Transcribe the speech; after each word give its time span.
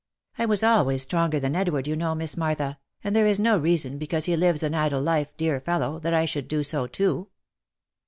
I 0.39 0.47
was 0.47 0.63
always 0.63 1.03
stronger 1.03 1.39
than 1.39 1.55
Edward, 1.55 1.85
you 1.87 1.95
know, 1.95 2.15
Miss 2.15 2.35
Martha, 2.35 2.79
and 3.03 3.15
there 3.15 3.27
is 3.27 3.37
no 3.37 3.59
reason 3.59 3.99
because 3.99 4.25
he 4.25 4.35
lives 4.35 4.63
an 4.63 4.73
idle 4.73 4.99
life, 4.99 5.31
dear 5.37 5.61
fellow, 5.61 5.99
that 5.99 6.11
I 6.15 6.25
should 6.25 6.47
do 6.47 6.63
so 6.63 6.87
too." 6.87 7.27